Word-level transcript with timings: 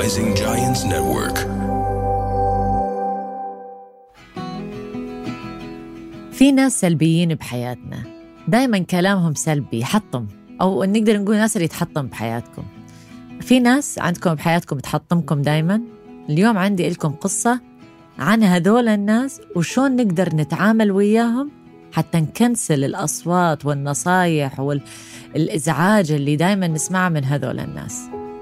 Rising 0.00 0.34
Giants 0.34 0.82
Network. 0.84 1.38
في 6.32 6.52
ناس 6.52 6.80
سلبيين 6.80 7.34
بحياتنا. 7.34 8.02
دايما 8.48 8.78
كلامهم 8.78 9.34
سلبي 9.34 9.80
يحطم 9.80 10.26
أو 10.60 10.84
نقدر 10.84 11.18
نقول 11.20 11.36
ناس 11.36 11.56
اللي 11.56 11.68
تحطم 11.68 12.06
بحياتكم. 12.06 12.62
في 13.40 13.60
ناس 13.60 13.98
عندكم 13.98 14.34
بحياتكم 14.34 14.78
تحطمكم 14.78 15.42
دايما. 15.42 15.80
اليوم 16.28 16.58
عندي 16.58 16.88
لكم 16.88 17.08
قصة 17.12 17.60
عن 18.18 18.42
هذول 18.42 18.88
الناس 18.88 19.40
وشون 19.56 19.96
نقدر 19.96 20.28
نتعامل 20.36 20.90
وياهم 20.90 21.50
حتى 21.92 22.20
نكنسل 22.20 22.84
الأصوات 22.84 23.66
والنصايح 23.66 24.60
والإزعاج 24.60 26.12
اللي 26.12 26.36
دايما 26.36 26.68
نسمعه 26.68 27.08
من 27.08 27.24
هذول 27.24 27.60
الناس. 27.60 28.00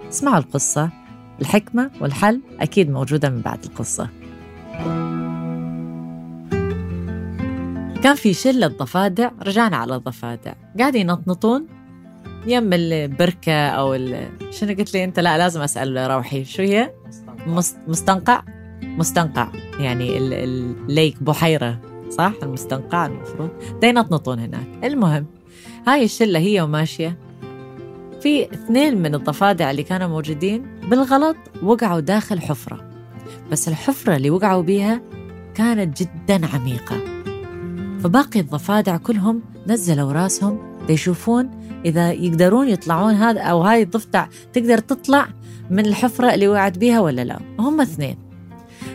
اسمعوا 0.08 0.38
القصة. 0.38 1.07
الحكمة 1.40 1.90
والحل 2.00 2.40
أكيد 2.60 2.90
موجودة 2.90 3.30
من 3.30 3.40
بعد 3.40 3.64
القصة. 3.64 4.08
كان 8.02 8.14
في 8.14 8.32
شلة 8.34 8.66
ضفادع 8.66 9.30
رجعنا 9.42 9.76
على 9.76 9.96
الضفادع 9.96 10.52
قاعد 10.78 10.94
ينطنطون. 10.94 11.66
يم 12.46 12.72
البركة 12.72 13.68
أو 13.68 13.94
ال... 13.94 14.28
شنو 14.50 14.74
قلت 14.74 14.94
لي 14.94 15.04
أنت؟ 15.04 15.20
لا 15.20 15.38
لازم 15.38 15.60
أسأل 15.60 16.10
روحي. 16.10 16.44
شو 16.44 16.62
هي؟ 16.62 16.92
مست... 17.46 17.78
مستنقع؟ 17.88 18.42
مستنقع. 18.82 19.48
يعني 19.80 20.18
ال... 20.18 20.32
الليك 20.32 21.22
بحيرة 21.22 21.80
صح؟ 22.10 22.32
المستنقع 22.42 23.06
المفروض. 23.06 23.50
دا 23.82 23.88
ينطنطون 23.88 24.38
هناك. 24.38 24.84
المهم 24.84 25.26
هاي 25.86 26.04
الشلة 26.04 26.38
هي 26.38 26.60
وماشية. 26.60 27.18
في 28.20 28.44
اثنين 28.44 29.02
من 29.02 29.14
الضفادع 29.14 29.70
اللي 29.70 29.82
كانوا 29.82 30.08
موجودين 30.08 30.66
بالغلط 30.90 31.36
وقعوا 31.62 32.00
داخل 32.00 32.40
حفرة. 32.40 32.84
بس 33.50 33.68
الحفرة 33.68 34.16
اللي 34.16 34.30
وقعوا 34.30 34.62
بيها 34.62 35.02
كانت 35.54 36.02
جدا 36.02 36.46
عميقة. 36.46 36.96
فباقي 38.02 38.40
الضفادع 38.40 38.96
كلهم 38.96 39.42
نزلوا 39.66 40.12
راسهم. 40.12 40.58
ليشوفون 40.88 41.50
إذا 41.84 42.12
يقدرون 42.12 42.68
يطلعون 42.68 43.14
هذا 43.14 43.40
أو 43.40 43.62
هاي 43.62 43.82
الضفدع 43.82 44.26
تقدر 44.52 44.78
تطلع 44.78 45.28
من 45.70 45.86
الحفرة 45.86 46.34
اللي 46.34 46.48
وقعت 46.48 46.78
بيها 46.78 47.00
ولا 47.00 47.24
لا. 47.24 47.38
هم 47.58 47.80
اثنين. 47.80 48.16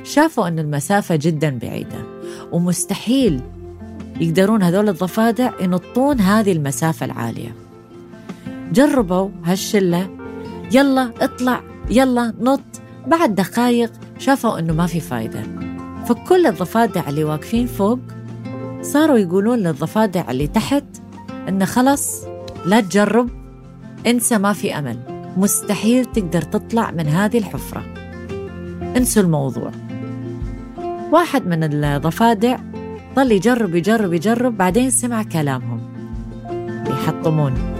شافوا 0.03 0.47
أن 0.47 0.59
المسافة 0.59 1.16
جدا 1.16 1.59
بعيدة. 1.59 2.05
ومستحيل 2.51 3.41
يقدرون 4.19 4.63
هذول 4.63 4.89
الضفادع 4.89 5.51
ينطون 5.61 6.19
هذه 6.19 6.51
المسافة 6.51 7.05
العالية. 7.05 7.62
جربوا 8.73 9.29
هالشلة. 9.43 10.09
يلا 10.71 11.11
اطلع 11.21 11.61
يلا 11.89 12.33
نط. 12.39 12.61
بعد 13.07 13.35
دقايق 13.35 13.91
شافوا 14.17 14.59
أنه 14.59 14.73
ما 14.73 14.85
في 14.85 14.99
فايدة. 14.99 15.43
فكل 16.05 16.47
الضفادع 16.47 17.09
اللي 17.09 17.23
واقفين 17.23 17.67
فوق 17.67 17.99
صاروا 18.81 19.17
يقولون 19.17 19.59
للضفادع 19.59 20.31
اللي 20.31 20.47
تحت 20.47 20.84
انه 21.50 21.66
خلص 21.66 22.23
لا 22.66 22.81
تجرب 22.81 23.29
انسى 24.07 24.38
ما 24.38 24.53
في 24.53 24.78
أمل. 24.79 25.00
مستحيل 25.38 26.05
تقدر 26.05 26.41
تطلع 26.41 26.91
من 26.91 27.07
هذه 27.07 27.38
الحفرة. 27.38 27.84
انسوا 28.97 29.23
الموضوع. 29.23 29.72
واحد 31.11 31.47
من 31.47 31.63
الضفادع 31.63 32.57
ظل 33.16 33.31
يجرب 33.31 33.75
يجرب 33.75 34.13
يجرب 34.13 34.57
بعدين 34.57 34.90
سمع 34.90 35.23
كلامهم. 35.23 35.81
يحطمون. 36.88 37.72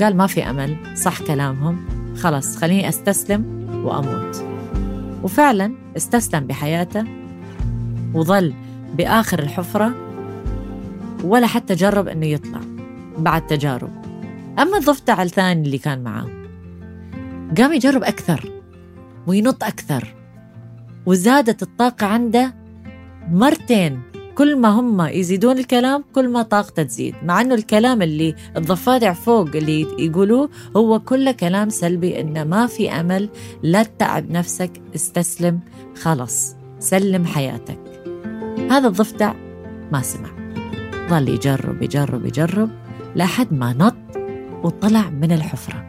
قال 0.00 0.16
ما 0.16 0.26
في 0.26 0.50
أمل 0.50 0.76
صح 0.96 1.22
كلامهم. 1.22 1.84
خلص 2.16 2.56
خليني 2.56 2.88
أستسلم 2.88 3.68
وأموت. 3.84 4.44
وفعلا 5.22 5.74
استسلم 5.96 6.46
بحياته 6.46 7.04
وظل 8.14 8.54
بآخر 8.94 9.38
الحفرة 9.38 9.94
ولا 11.24 11.46
حتى 11.46 11.74
جرب 11.74 12.08
إنه 12.08 12.26
يطلع 12.26 12.60
بعد 13.18 13.46
تجارب. 13.46 13.90
أما 14.58 14.78
الضفدع 14.78 15.22
الثاني 15.22 15.62
اللي 15.62 15.78
كان 15.78 16.02
معاه 16.02 16.28
قام 17.58 17.72
يجرب 17.72 18.02
أكثر 18.04 18.52
وينط 19.26 19.64
أكثر 19.64 20.14
وزادت 21.06 21.62
الطاقة 21.62 22.06
عنده 22.06 22.54
مرتين. 23.30 24.00
كل 24.40 24.56
ما 24.56 24.68
هم 24.68 25.00
يزيدون 25.00 25.58
الكلام 25.58 26.04
كل 26.14 26.28
ما 26.28 26.42
طاقته 26.42 26.82
تزيد. 26.82 27.14
مع 27.24 27.40
إنه 27.40 27.54
الكلام 27.54 28.02
اللي 28.02 28.34
الضفادع 28.56 29.12
فوق 29.12 29.48
اللي 29.54 29.86
يقولوه 29.98 30.50
هو 30.76 31.00
كله 31.00 31.32
كلام 31.32 31.68
سلبي 31.68 32.20
إنه 32.20 32.44
ما 32.44 32.66
في 32.66 32.90
أمل. 32.90 33.28
لا 33.62 33.82
تتعب 33.82 34.30
نفسك 34.30 34.82
استسلم. 34.94 35.60
خلص 36.02 36.56
سلم 36.78 37.24
حياتك. 37.24 37.78
هذا 38.70 38.88
الضفدع 38.88 39.34
ما 39.92 40.02
سمع. 40.02 40.30
ظل 41.10 41.28
يجرب 41.28 41.82
يجرب 41.82 42.26
يجرب 42.26 42.70
لحد 43.16 43.52
ما 43.52 43.72
نط 43.72 43.96
وطلع 44.64 45.10
من 45.10 45.32
الحفرة. 45.32 45.88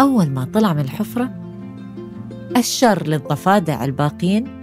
أول 0.00 0.30
ما 0.30 0.44
طلع 0.44 0.72
من 0.72 0.80
الحفرة 0.80 1.30
أشر 2.56 3.06
للضفادع 3.06 3.84
الباقين 3.84 4.61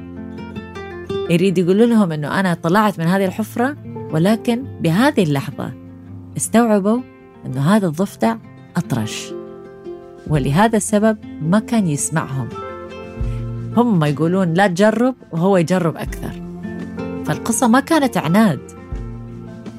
يريد 1.29 1.57
يقول 1.57 1.89
لهم 1.89 2.11
أنه 2.11 2.39
أنا 2.39 2.53
طلعت 2.53 2.99
من 2.99 3.05
هذه 3.05 3.25
الحفرة 3.25 3.75
ولكن 4.11 4.63
بهذه 4.81 5.23
اللحظة 5.23 5.71
استوعبوا 6.37 6.99
أنه 7.45 7.75
هذا 7.75 7.87
الضفدع 7.87 8.35
أطرش. 8.77 9.33
ولهذا 10.27 10.77
السبب 10.77 11.17
ما 11.41 11.59
كان 11.59 11.87
يسمعهم. 11.87 12.49
هم 13.77 14.03
يقولون 14.03 14.53
لا 14.53 14.67
تجرب 14.67 15.15
وهو 15.31 15.57
يجرب 15.57 15.97
أكثر. 15.97 16.41
فالقصة 17.25 17.67
ما 17.67 17.79
كانت 17.79 18.17
عناد. 18.17 18.59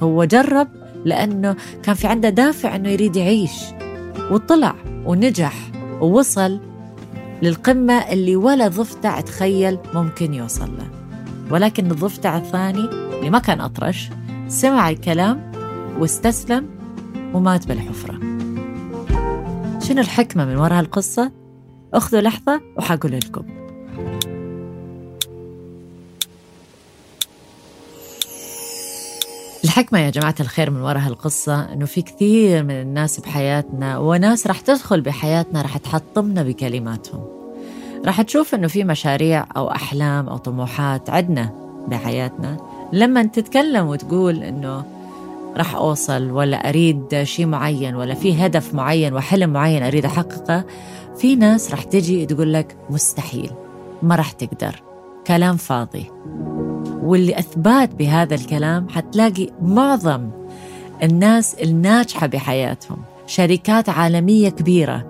هو 0.02 0.24
جرب 0.24 0.68
لأنه 1.04 1.56
كان 1.82 1.94
في 1.94 2.06
عنده 2.06 2.28
دافع 2.28 2.76
أنه 2.76 2.88
يريد 2.88 3.16
يعيش. 3.16 3.52
وطلع 4.30 4.74
ونجح 5.04 5.54
ووصل 6.00 6.60
للقمة 7.42 7.94
اللي 7.94 8.36
ولا 8.36 8.68
ضفدع 8.68 9.20
تخيل 9.20 9.78
ممكن 9.94 10.34
يوصل 10.34 10.70
له. 10.78 10.90
ولكن 11.50 11.90
الضفدع 11.90 12.36
الثاني 12.36 12.84
اللي 12.84 13.30
ما 13.30 13.38
كان 13.38 13.60
أطرش. 13.60 14.10
سمع 14.48 14.90
الكلام 14.90 15.52
واستسلم 15.98 16.68
ومات 17.34 17.66
بالحفرة. 17.66 18.18
شنو 19.80 20.00
الحكمة 20.00 20.44
من 20.44 20.56
وراء 20.56 20.80
القصة؟ 20.80 21.32
أخذوا 21.94 22.20
لحظة 22.20 22.60
وحقول 22.76 23.12
لكم. 23.12 23.42
الحكمة 29.64 29.98
يا 29.98 30.10
جماعة 30.10 30.34
الخير 30.40 30.70
من 30.70 30.80
وراء 30.80 30.98
هالقصة 30.98 31.72
إنه 31.72 31.86
في 31.86 32.02
كثير 32.02 32.62
من 32.62 32.70
الناس 32.70 33.20
بحياتنا 33.20 33.98
وناس 33.98 34.46
رح 34.46 34.60
تدخل 34.60 35.00
بحياتنا 35.00 35.62
رح 35.62 35.76
تحطمنا 35.76 36.42
بكلماتهم. 36.42 37.39
رح 38.06 38.22
تشوف 38.22 38.54
إنه 38.54 38.68
في 38.68 38.84
مشاريع 38.84 39.44
أو 39.56 39.70
أحلام 39.70 40.28
أو 40.28 40.36
طموحات 40.36 41.10
عدنا 41.10 41.50
بحياتنا. 41.88 42.56
لما 42.92 43.22
تتكلم 43.22 43.86
وتقول 43.86 44.42
إنه 44.42 44.84
رح 45.56 45.74
أوصل 45.74 46.30
ولا 46.30 46.68
أريد 46.68 47.22
شيء 47.22 47.46
معين 47.46 47.94
ولا 47.94 48.14
في 48.14 48.46
هدف 48.46 48.74
معين 48.74 49.14
وحلم 49.14 49.50
معين 49.50 49.82
أريد 49.82 50.04
أحققه 50.04 50.64
في 51.16 51.36
ناس 51.36 51.72
رح 51.72 51.82
تجي 51.82 52.26
تقول 52.26 52.52
لك 52.52 52.76
مستحيل 52.90 53.50
ما 54.02 54.14
رح 54.14 54.32
تقدر 54.32 54.82
كلام 55.26 55.56
فاضي. 55.56 56.10
واللي 57.02 57.38
أثبات 57.38 57.94
بهذا 57.94 58.34
الكلام 58.34 58.88
حتلاقي 58.88 59.48
معظم 59.62 60.30
الناس 61.02 61.54
الناجحة 61.54 62.26
بحياتهم 62.26 62.98
شركات 63.26 63.88
عالمية 63.88 64.48
كبيرة 64.48 65.09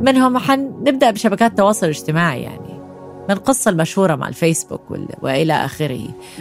منهم 0.00 0.38
حنبدأ 0.38 1.10
بشبكات 1.10 1.50
التواصل 1.50 1.86
الاجتماعي 1.86 2.42
يعني 2.42 2.80
من 3.28 3.36
القصة 3.36 3.70
المشهورة 3.70 4.14
مع 4.14 4.28
الفيسبوك 4.28 4.80
وإلى 5.22 5.52
آخره 5.52 6.00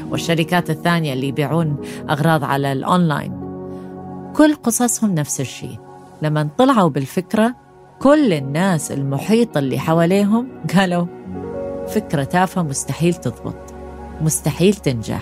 والشركات 0.10 0.69
الثانية 0.69 1.13
اللي 1.13 1.28
يبيعون 1.28 1.78
أغراض 2.10 2.44
على 2.44 2.72
الأونلاين. 2.72 3.50
كل 4.36 4.56
قصصهم 4.56 5.16
نفس 5.16 5.42
الشيء. 5.42 5.80
لما 6.22 6.50
طلعوا 6.57 6.90
بالفكرة 6.90 7.56
كل 8.00 8.34
الناس 8.34 8.92
المحيطة 8.92 9.60
اللي 9.60 9.80
حواليهم 9.80 10.48
قالوا 10.75 11.06
فكرة 11.88 12.24
تافهة 12.24 12.62
مستحيل 12.62 13.13
تضبط 13.13 13.74
مستحيل 14.22 14.74
تنجح 14.74 15.22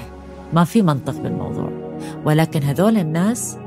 ما 0.54 0.64
في 0.64 0.82
منطق 0.82 1.22
بالموضوع. 1.22 1.70
ولكن 2.26 2.64
هذول 2.64 2.98
الناس 2.98 3.58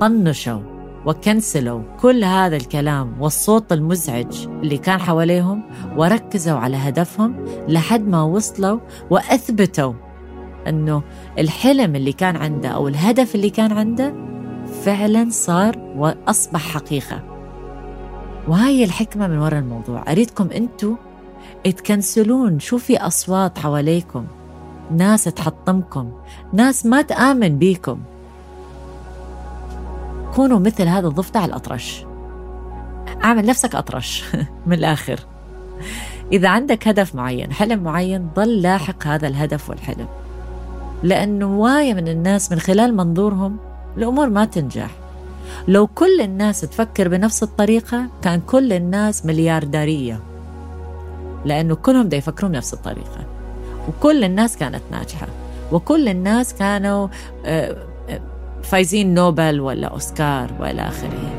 طنشوا 0.00 0.69
وكنسلوا 1.06 1.82
كل 2.00 2.24
هذا 2.24 2.56
الكلام 2.56 3.22
والصوت 3.22 3.72
المزعج 3.72 4.46
اللي 4.46 4.78
كان 4.78 5.00
حواليهم 5.00 5.62
وركزوا 5.96 6.58
على 6.58 6.76
هدفهم 6.76 7.44
لحد 7.68 8.08
ما 8.08 8.22
وصلوا 8.22 8.78
وأثبتوا 9.10 9.92
إنه 10.68 11.02
الحلم 11.38 11.96
اللي 11.96 12.12
كان 12.12 12.36
عنده 12.36 12.68
أو 12.68 12.88
الهدف 12.88 13.34
اللي 13.34 13.50
كان 13.50 13.72
عنده 13.72 14.14
فعلا 14.82 15.28
صار 15.30 15.78
وأصبح 15.96 16.60
حقيقة. 16.60 17.22
وهاي 18.48 18.84
الحكمة 18.84 19.26
من 19.28 19.38
وراء 19.38 19.58
الموضوع. 19.58 20.04
أريدكم 20.12 20.48
أنتم 20.54 20.96
تكنسلون. 21.64 22.58
شو 22.58 22.78
في 22.78 22.96
أصوات 22.98 23.58
حواليكم. 23.58 24.26
ناس 24.96 25.24
تحطمكم. 25.24 26.12
ناس 26.52 26.86
ما 26.86 27.02
تآمن 27.02 27.58
بيكم. 27.58 28.00
كونوا 30.40 30.58
مثل 30.58 30.88
هذا 30.88 31.08
الضفدع 31.08 31.44
الأطرش. 31.44 32.04
أعمل 33.24 33.46
نفسك 33.46 33.74
أطرش. 33.74 34.24
من 34.66 34.72
الآخر. 34.72 35.20
إذا 36.32 36.48
عندك 36.48 36.88
هدف 36.88 37.14
معين 37.14 37.52
حلم 37.52 37.82
معين 37.82 38.28
ضل 38.34 38.62
لاحق 38.62 39.06
هذا 39.06 39.28
الهدف 39.28 39.70
والحلم. 39.70 40.06
لأنه 41.02 41.58
واية 41.58 41.94
من 41.94 42.08
الناس 42.08 42.52
من 42.52 42.58
خلال 42.58 42.96
منظورهم 42.96 43.56
الأمور 43.96 44.28
ما 44.28 44.44
تنجح. 44.44 44.90
لو 45.68 45.86
كل 45.86 46.20
الناس 46.20 46.60
تفكر 46.60 47.08
بنفس 47.08 47.42
الطريقة 47.42 48.06
كان 48.22 48.40
كل 48.40 48.72
الناس 48.72 49.26
مليارديرية 49.26 50.20
لأنه 51.44 51.74
كلهم 51.74 52.08
دا 52.08 52.16
يفكرون 52.16 52.52
بنفس 52.52 52.74
الطريقة. 52.74 53.26
وكل 53.88 54.24
الناس 54.24 54.56
كانت 54.56 54.82
ناجحة. 54.90 55.26
وكل 55.72 56.08
الناس 56.08 56.54
كانوا 56.54 57.08
آه، 57.44 57.89
فايزين 58.62 59.14
نوبل 59.14 59.60
ولا 59.60 59.86
أوسكار 59.86 60.50
وإلى 60.60 60.82
آخره. 60.82 61.30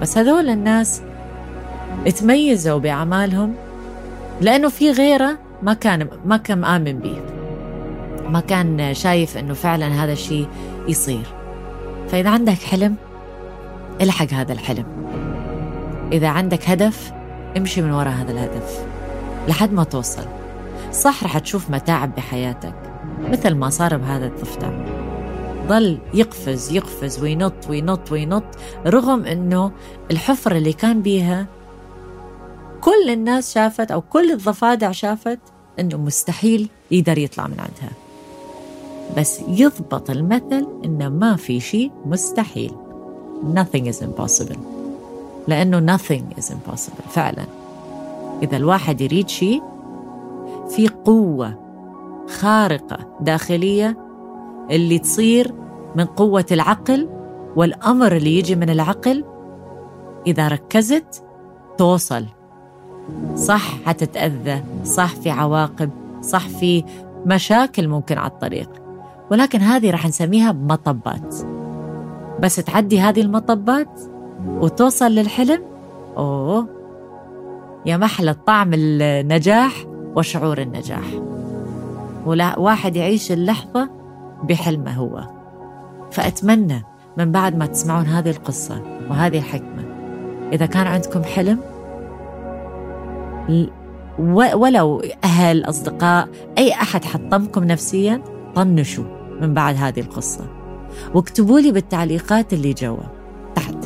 بس 0.00 0.18
هذول 0.18 0.48
الناس 0.48 1.02
تميزوا 2.16 2.78
بأعمالهم 2.78 3.54
لأنه 4.40 4.68
في 4.68 4.90
غيره 4.90 5.38
ما 5.62 5.74
كان 5.74 6.08
ما 6.24 6.36
كان 6.36 6.64
آمن 6.64 6.98
به 6.98 7.20
ما 8.28 8.40
كان 8.40 8.94
شايف 8.94 9.36
إنه 9.36 9.54
فعلا 9.54 9.86
هذا 9.86 10.12
الشيء 10.12 10.48
يصير. 10.88 11.26
فإذا 12.08 12.30
عندك 12.30 12.58
حلم 12.58 12.94
إلحق 14.00 14.32
هذا 14.32 14.52
الحلم. 14.52 14.84
إذا 16.12 16.28
عندك 16.28 16.68
هدف 16.68 17.12
امشي 17.56 17.82
من 17.82 17.90
وراء 17.90 18.12
هذا 18.12 18.32
الهدف 18.32 18.86
لحد 19.48 19.72
ما 19.72 19.84
توصل. 19.84 20.24
صح 20.92 21.24
رح 21.24 21.38
تشوف 21.38 21.70
متاعب 21.70 22.14
بحياتك 22.14 22.74
مثل 23.30 23.54
ما 23.54 23.70
صار 23.70 23.96
بهذا 23.96 24.26
الضفدع. 24.26 24.95
ضل 25.68 25.98
يقفز 26.14 26.72
يقفز 26.72 27.22
وينط 27.22 27.70
وينط 27.70 28.12
وينط 28.12 28.44
رغم 28.86 29.24
إنه 29.24 29.72
الحفرة 30.10 30.56
اللي 30.58 30.72
كان 30.72 31.02
بيها 31.02 31.46
كل 32.80 33.10
الناس 33.10 33.54
شافت 33.54 33.90
أو 33.90 34.00
كل 34.00 34.32
الضفادع 34.32 34.92
شافت 34.92 35.38
إنه 35.80 35.96
مستحيل 35.96 36.68
يقدر 36.90 37.18
يطلع 37.18 37.46
من 37.46 37.60
عندها. 37.60 37.92
بس 39.18 39.40
يضبط 39.48 40.10
المثل 40.10 40.66
إنه 40.84 41.08
ما 41.08 41.36
في 41.36 41.60
شيء 41.60 41.90
مستحيل. 42.04 42.72
Nothing 43.54 43.92
is 43.92 44.02
impossible. 44.02 44.58
لأنه 45.48 45.96
nothing 45.96 46.40
is 46.40 46.44
impossible 46.44 47.08
فعلا. 47.10 47.44
إذا 48.42 48.56
الواحد 48.56 49.00
يريد 49.00 49.28
شيء 49.28 49.62
في 50.68 50.88
قوة 50.88 51.54
خارقة 52.28 52.98
داخلية 53.20 54.05
اللي 54.70 54.98
تصير 54.98 55.52
من 55.96 56.04
قوة 56.04 56.46
العقل 56.52 57.08
والأمر 57.56 58.16
اللي 58.16 58.38
يجي 58.38 58.56
من 58.56 58.70
العقل 58.70 59.24
إذا 60.26 60.48
ركزت 60.48 61.24
توصل. 61.78 62.24
صح 63.34 63.82
حتتأذى 63.86 64.62
صح 64.84 65.14
في 65.14 65.30
عواقب 65.30 65.90
صح 66.22 66.48
في 66.48 66.84
مشاكل 67.26 67.88
ممكن 67.88 68.18
على 68.18 68.30
الطريق. 68.30 68.70
ولكن 69.30 69.60
هذه 69.60 69.90
راح 69.90 70.06
نسميها 70.06 70.52
مطبات. 70.52 71.34
بس 72.40 72.56
تعدي 72.56 73.00
هذه 73.00 73.20
المطبات 73.20 74.00
وتوصل 74.46 75.10
للحلم 75.10 75.62
أوه 76.16 76.66
يا 77.86 77.96
محلى 77.96 78.34
طعم 78.46 78.70
النجاح 78.74 79.86
وشعور 80.16 80.58
النجاح. 80.58 81.04
ولا 82.26 82.58
واحد 82.58 82.96
يعيش 82.96 83.32
اللحظة 83.32 83.95
بحلمه 84.42 84.92
هو. 84.92 85.26
فأتمنى 86.10 86.84
من 87.18 87.32
بعد 87.32 87.56
ما 87.56 87.66
تسمعون 87.66 88.06
هذه 88.06 88.30
القصة 88.30 88.82
وهذه 89.10 89.38
الحكمة 89.38 89.84
إذا 90.52 90.66
كان 90.66 90.86
عندكم 90.86 91.22
حلم 91.22 91.60
ولو 94.54 95.02
أهل 95.24 95.64
أصدقاء 95.64 96.28
أي 96.58 96.72
أحد 96.72 97.04
حطمكم 97.04 97.64
نفسيا 97.64 98.22
طنشوا 98.54 99.04
من 99.40 99.54
بعد 99.54 99.76
هذه 99.76 100.00
القصة. 100.00 100.46
واكتبوا 101.14 101.60
لي 101.60 101.72
بالتعليقات 101.72 102.52
اللي 102.52 102.72
جوا 102.72 103.04
تحت. 103.54 103.76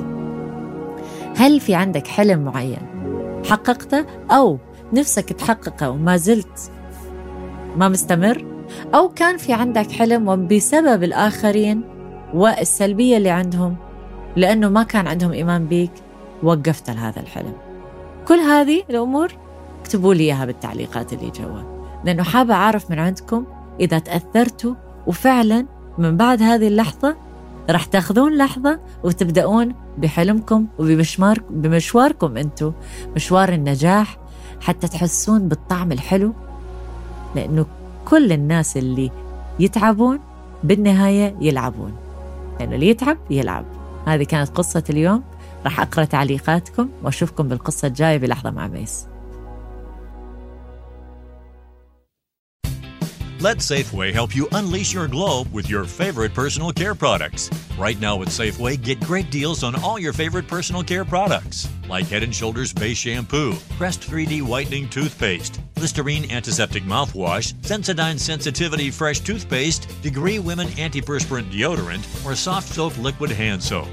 هل 1.36 1.60
في 1.60 1.74
عندك 1.74 2.06
حلم 2.06 2.44
معين 2.44 2.82
حققته 3.50 4.06
أو 4.30 4.58
نفسك 4.92 5.32
تحققه 5.32 5.90
وما 5.90 6.16
زلت 6.16 6.72
ما 7.76 7.88
مستمر؟ 7.88 8.49
أو 8.94 9.08
كان 9.08 9.36
في 9.36 9.52
عندك 9.52 9.90
حلم 9.90 10.28
وبسبب 10.28 11.02
الآخرين 11.02 11.82
والسلبية 12.34 13.16
اللي 13.16 13.30
عندهم 13.30 13.76
لأنه 14.36 14.68
ما 14.68 14.82
كان 14.82 15.06
عندهم 15.06 15.32
إيمان 15.32 15.66
بيك 15.66 15.92
وقفت 16.42 16.90
هذا 16.90 17.20
الحلم. 17.20 17.52
كل 18.28 18.38
هذه 18.38 18.82
الأمور 18.90 19.32
اكتبوا 19.80 20.14
لي 20.14 20.24
إياها 20.24 20.44
بالتعليقات 20.44 21.12
اللي 21.12 21.30
جوا 21.30 21.80
لأنه 22.04 22.22
حابة 22.22 22.54
أعرف 22.54 22.90
من 22.90 22.98
عندكم 22.98 23.44
إذا 23.80 23.98
تأثرتوا 23.98 24.74
وفعلا 25.06 25.66
من 25.98 26.16
بعد 26.16 26.42
هذه 26.42 26.68
اللحظة 26.68 27.16
رح 27.70 27.84
تأخذون 27.84 28.36
لحظة 28.36 28.80
وتبدأون 29.04 29.74
بحلمكم 29.98 30.66
وبمشواركم 30.78 32.36
أنتم 32.36 32.72
مشوار 33.16 33.48
النجاح 33.52 34.18
حتى 34.60 34.88
تحسون 34.88 35.48
بالطعم 35.48 35.92
الحلو 35.92 36.32
لأنه 37.34 37.66
كل 38.10 38.32
الناس 38.32 38.76
اللي 38.76 39.10
يتعبون 39.58 40.20
بالنهاية 40.64 41.36
يلعبون 41.40 41.96
لأنه 42.60 42.74
اللي 42.74 42.88
يتعب 42.88 43.18
يلعب 43.30 43.64
هذه 44.06 44.22
كانت 44.22 44.50
قصة 44.50 44.84
اليوم 44.90 45.24
راح 45.64 45.80
أقرأ 45.80 46.04
تعليقاتكم 46.04 46.88
وأشوفكم 47.02 47.48
بالقصة 47.48 47.88
الجاية 47.88 48.16
بلحظة 48.16 48.50
مع 48.50 48.68
ميس 48.68 49.06
Let 53.42 53.60
Safeway 53.60 54.12
help 54.12 54.36
you 54.36 54.46
unleash 54.52 54.92
your 54.92 55.08
glow 55.08 55.46
with 55.50 55.70
your 55.70 55.84
favorite 55.84 56.34
personal 56.34 56.72
care 56.72 56.94
products. 56.94 57.48
Right 57.78 57.98
now 57.98 58.20
at 58.20 58.28
Safeway, 58.28 58.76
get 58.76 59.00
great 59.00 59.30
deals 59.30 59.64
on 59.64 59.74
all 59.76 59.98
your 59.98 60.12
favorite 60.12 60.46
personal 60.46 60.82
care 60.82 61.06
products, 61.06 61.66
like 61.88 62.04
Head 62.04 62.34
& 62.34 62.38
Shoulders 62.38 62.74
Base 62.74 62.98
Shampoo, 62.98 63.54
Crest 63.78 64.00
3D 64.02 64.42
Whitening 64.42 64.90
Toothpaste, 64.90 65.58
Listerine 65.80 66.30
Antiseptic 66.30 66.82
Mouthwash, 66.82 67.54
Sensodyne 67.62 68.18
Sensitivity 68.18 68.90
Fresh 68.90 69.20
Toothpaste, 69.20 69.88
Degree 70.02 70.38
Women 70.38 70.68
Antiperspirant 70.68 71.50
Deodorant, 71.50 72.26
or 72.26 72.34
Soft 72.34 72.68
Soap 72.68 72.98
Liquid 72.98 73.30
Hand 73.30 73.62
Soap. 73.62 73.88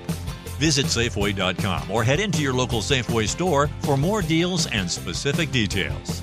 Visit 0.59 0.87
Safeway.com 0.87 1.89
or 1.89 2.03
head 2.03 2.19
into 2.19 2.41
your 2.41 2.53
local 2.53 2.79
Safeway 2.79 3.27
store 3.27 3.69
for 3.83 3.95
more 3.95 4.21
deals 4.21 4.67
and 4.67 4.89
specific 4.89 5.51
details. 5.51 6.21